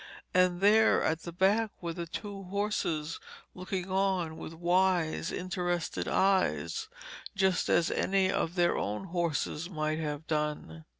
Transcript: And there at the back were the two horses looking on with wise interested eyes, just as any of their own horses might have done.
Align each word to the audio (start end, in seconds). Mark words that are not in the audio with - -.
And 0.33 0.61
there 0.61 1.03
at 1.03 1.21
the 1.21 1.31
back 1.31 1.69
were 1.79 1.93
the 1.93 2.07
two 2.07 2.45
horses 2.45 3.19
looking 3.53 3.91
on 3.91 4.35
with 4.35 4.55
wise 4.55 5.31
interested 5.31 6.07
eyes, 6.07 6.87
just 7.35 7.69
as 7.69 7.91
any 7.91 8.31
of 8.31 8.55
their 8.55 8.75
own 8.75 9.03
horses 9.09 9.69
might 9.69 9.99
have 9.99 10.25
done. 10.25 10.85